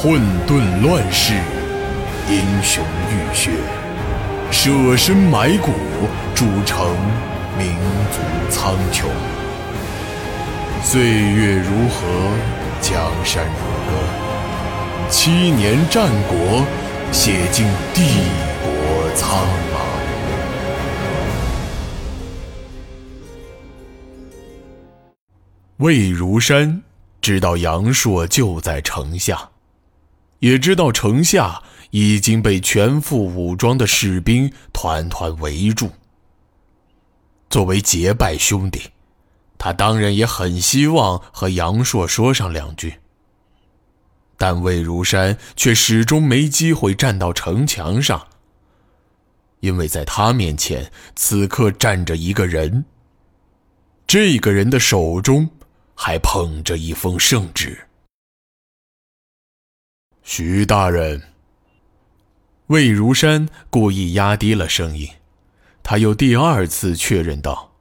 [0.00, 1.34] 混沌乱世，
[2.30, 3.50] 英雄浴血，
[4.52, 5.72] 舍身埋骨，
[6.36, 6.86] 铸成
[7.58, 7.74] 民
[8.12, 9.06] 族苍穹。
[10.84, 12.06] 岁月如河，
[12.80, 13.50] 江山如
[13.90, 16.64] 歌，七年战国，
[17.10, 18.04] 写尽帝
[18.62, 19.36] 国苍
[19.74, 19.78] 茫。
[25.78, 26.82] 魏如山
[27.20, 29.48] 知道杨硕就在城下，
[30.40, 35.90] 也知道城下已经被全副武装的士兵团团围住。
[37.50, 38.90] 作为结拜兄弟，
[39.56, 42.94] 他当然也很希望和杨硕说上两句。
[44.36, 48.28] 但魏如山却始终没机会站到城墙上，
[49.60, 52.84] 因为在他面前此刻站着一个人。
[54.06, 55.50] 这个人的手中
[55.94, 57.87] 还捧着一封圣旨。
[60.30, 61.22] 徐大人，
[62.66, 65.08] 魏如山故意压低了声音，
[65.82, 67.72] 他又第二次确认道：“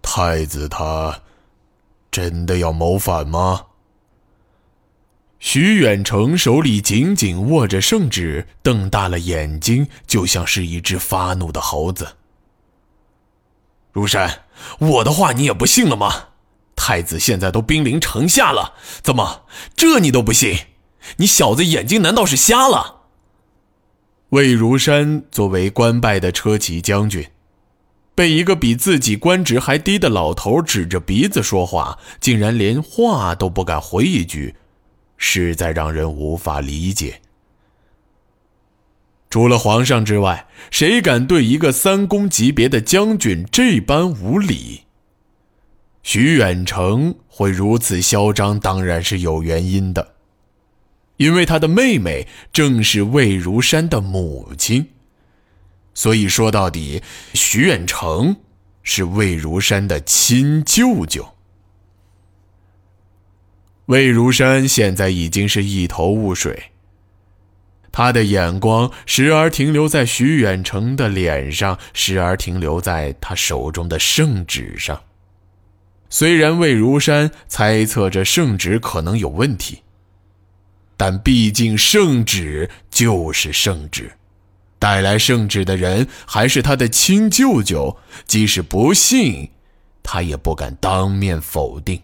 [0.00, 1.22] 太子他
[2.12, 3.64] 真的要谋反吗？”
[5.40, 12.18] 徐远成手里紧紧握着圣旨，瞪大了眼睛，就像是一只发怒的猴子。
[13.90, 14.44] 如山，
[14.78, 16.28] 我的话你也不信了吗？
[16.76, 20.56] 太子现在都兵临城下了，怎么这你都不信？
[21.16, 23.02] 你小子眼睛难道是瞎了？
[24.30, 27.26] 魏如山作为官拜的车骑将军，
[28.14, 34.56] 被一个比自己官职还低的老头指着鼻子说话，竟然连话都不敢回一句。
[35.16, 37.20] 实在让人无法理解。
[39.30, 44.82] 除了皇上之外，谁敢对一个三公级别的将军这般无礼？
[46.02, 50.13] 徐远成会如此嚣张，当然是有原因的，
[51.16, 54.88] 因为他的妹妹正是魏如山的母亲，
[55.94, 57.02] 所以说到底，
[57.34, 58.36] 徐远成
[58.82, 61.34] 是魏如山的亲舅舅。
[63.86, 66.70] 魏如山现在已经是一头雾水，
[67.92, 75.04] 他的眼光时而停留在徐远成的脸上，时而停留在他手中的圣旨上。
[76.10, 79.83] 虽然魏如山猜测着圣旨可能有问题，
[80.96, 84.12] 但毕竟圣旨就是圣旨，
[84.78, 87.96] 带来圣旨的人还是他的亲舅舅，
[88.26, 89.50] 即使不信，
[90.02, 92.00] 他也不敢当面否定。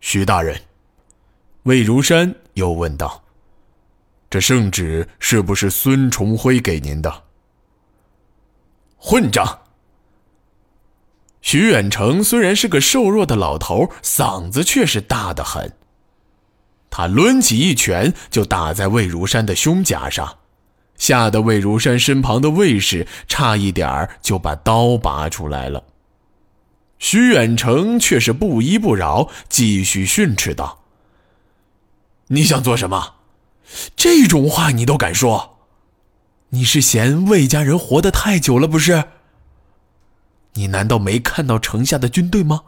[0.00, 0.60] 徐大人，
[1.62, 3.22] 魏如山又问道
[4.28, 7.22] ：“这圣旨是不是孙重辉给您的？”
[8.98, 9.60] 混账！
[11.40, 15.72] 徐远成虽然是个瘦弱的老头，嗓子却是大得很。
[16.94, 20.36] 他抡起一拳就打在魏如山的胸甲上，
[20.98, 25.84] 吓得魏如山身旁的卫士差一点就把刀拔出来了。
[26.98, 30.82] 徐远成却是不依不饶，继续训斥道
[32.28, 33.14] ：“你想做什么？
[33.96, 35.56] 这种话你都敢说？
[36.50, 39.04] 你是嫌魏家人活得太久了不是？
[40.52, 42.64] 你难道没看到城下的军队吗？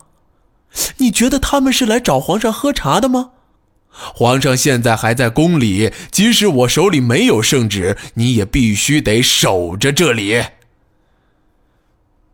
[0.97, 3.33] 你觉得他们是来找皇上喝茶的吗？
[3.95, 10.43] 皇上现在还在宫里，即使我手里没有圣旨，你也必须得守着这里。”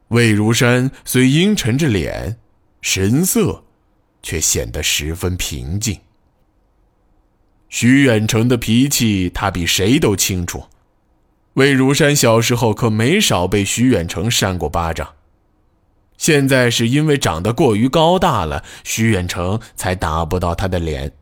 [0.08, 2.36] 魏如山虽阴沉着脸，
[2.80, 3.62] 神色
[4.22, 6.00] 却显得十分平静。
[7.68, 10.64] 徐远成的脾气，他比谁都清楚。
[11.54, 15.14] 魏如山小时候可没少被徐远成扇过巴掌，
[16.16, 21.12] 现在是因为长得过于高大了，徐远成才打不到他的脸。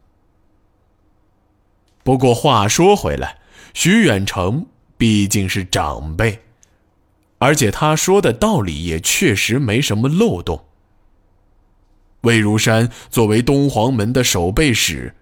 [2.08, 3.36] 不过话说回来，
[3.74, 4.64] 徐远成
[4.96, 6.40] 毕竟是长辈。
[7.36, 10.64] 而且他说的道理也确实没什么漏洞。
[12.22, 15.14] 魏如山作为东皇门的守备使，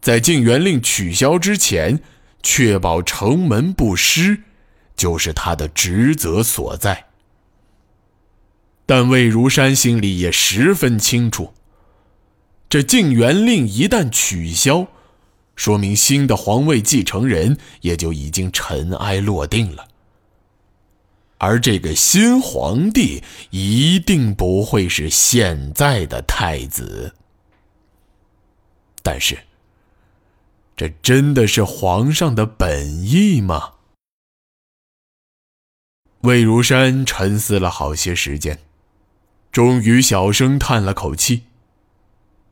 [0.00, 2.00] 在禁元令取消之前，
[2.42, 4.44] 确保城门不失，
[4.96, 7.04] 就是他的职责所在。
[8.86, 11.52] 但魏如山心里也十分清楚，
[12.70, 14.86] 这禁元令一旦取消，
[15.60, 19.88] 说明新的皇位继承人也就已经尘埃落定了。
[21.36, 27.14] 而这个新皇帝一定不会是现在的太子，
[29.02, 29.38] 但是，
[30.78, 33.74] 这真的是皇上的本意吗？
[36.22, 38.58] 魏如山沉思了好些时间，
[39.52, 41.42] 终于小声叹了口气，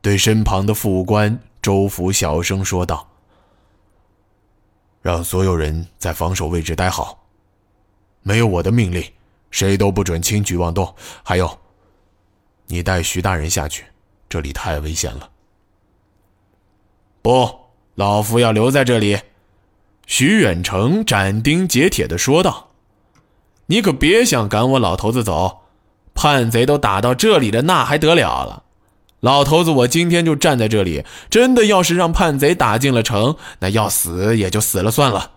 [0.02, 3.08] 对身旁的副官周福小声说道
[5.02, 7.26] ：“让所有人在防守位置待好，
[8.22, 9.04] 没有我的命令，
[9.50, 10.94] 谁都不准轻举妄动。
[11.22, 11.58] 还有，
[12.66, 13.84] 你带徐大人下去，
[14.28, 15.30] 这里太危险了。
[17.20, 17.58] ”“不，
[17.96, 19.18] 老夫要留在这里。”
[20.06, 22.70] 徐远成斩钉截铁地说道
[23.66, 25.64] ：“你可别想赶我老头子走，
[26.14, 28.64] 叛贼都打到这里了，那还得了了？”
[29.20, 31.04] 老头子，我今天就站在这里。
[31.28, 35.32] 真的，要是让叛贼打进了城，那要死也就死了算了。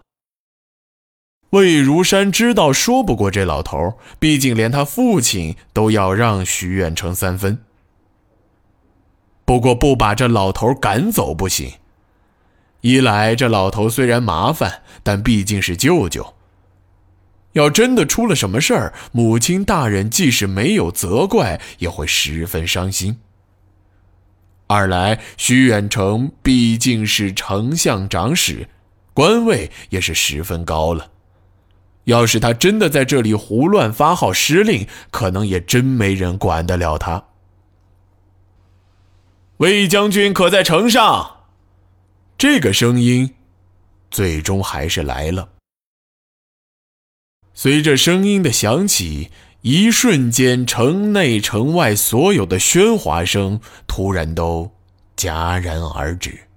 [1.52, 7.60] 魏如山知道说不过这老头，毕竟连他父亲都要让徐远成三分。
[9.44, 11.74] 不过不把这老头赶走不行。
[12.80, 16.36] 一来这老头虽然麻烦，但毕竟是舅舅。
[17.54, 23.18] 要真的出了什么事儿，母亲大人即使没有责怪，也会十分伤心。
[24.72, 28.70] 二来，徐远成毕竟是丞相长史，
[29.14, 31.12] 官位也是十分高了。
[32.06, 37.26] 要是他真的在这里胡乱发号施令，可能也真没人管得了他。
[39.58, 41.42] 魏将军可在城上？
[42.38, 43.36] 这个声音，
[44.10, 45.50] 最终还是来了。
[47.54, 49.30] 随着声音的响起。
[49.62, 54.72] 一瞬间，城内城外所有的喧哗声突然都
[55.16, 56.48] 戛然而止。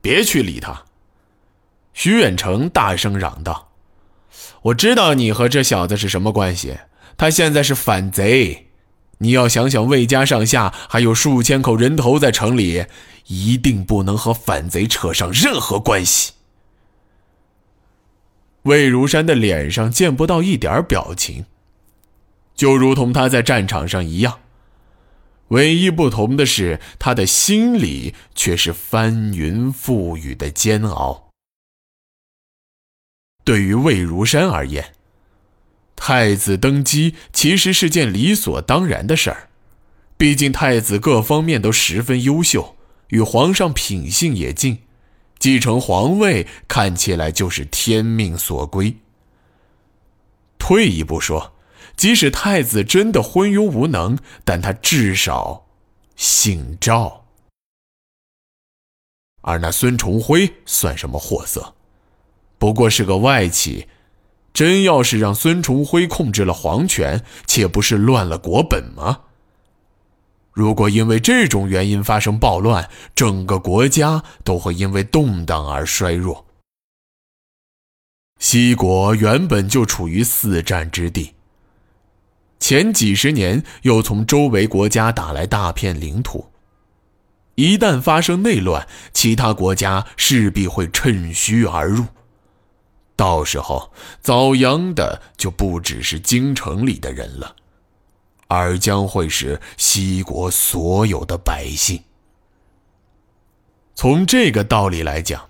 [0.00, 0.84] 别去理他！
[1.94, 3.70] 徐远成大声嚷道
[4.62, 6.76] ：“我知道你和这小子是什么关系，
[7.16, 8.66] 他现在是反贼。
[9.18, 12.84] 你要想想，魏家上下还有数千口人头在城里，
[13.28, 16.32] 一定不能和反贼扯上任何关系。”
[18.66, 21.44] 魏如山的脸上见不到一点表情，
[22.56, 24.40] 就如同他在战场上一样。
[25.48, 31.30] 唯一不同的是，他的心里却是翻云覆雨的煎熬。
[33.44, 34.94] 对于魏如山而言，
[35.94, 39.48] 太子登基其实是件理所当然的事儿，
[40.16, 42.74] 毕竟太子各方面都十分优秀，
[43.10, 44.78] 与皇上品性也近。
[45.38, 48.96] 继承皇位看起来就是天命所归。
[50.58, 51.52] 退一步说，
[51.96, 55.66] 即使太子真的昏庸无能，但他至少
[56.16, 57.26] 姓赵。
[59.42, 61.74] 而那孙重辉算什么货色？
[62.58, 63.88] 不过是个外戚。
[64.52, 69.24] 真要是让孙重辉控制了皇权，岂不是乱了国本吗？
[70.56, 76.46] 如果因为这种原因发生暴乱，整个国家都会因为动荡而衰弱。
[78.38, 81.34] 西国原本就处于四战之地，
[82.58, 86.46] 前几十年又从周围国家打来大片领土，
[87.56, 92.06] 一旦发生内乱，其他国家势必会趁虚而入，
[93.14, 93.92] 到时候
[94.22, 97.54] 遭殃的就不只是京城里的人了。
[98.48, 102.02] 而将会是西国所有的百姓。
[103.94, 105.48] 从这个道理来讲，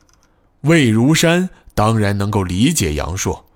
[0.62, 3.46] 魏如山当然能够理解杨硕，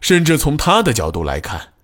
[0.00, 1.74] 甚至从他的角度来看，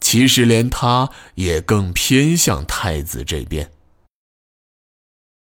[0.00, 3.70] 其实连他也更偏向太子这边。